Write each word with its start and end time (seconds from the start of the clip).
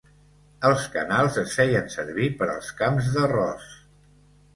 Els 0.69 0.85
canals 0.95 1.35
es 1.41 1.53
feien 1.59 1.91
servir 1.97 2.29
per 2.39 2.47
als 2.53 2.71
camps 2.81 3.11
d'arròs. 3.17 3.69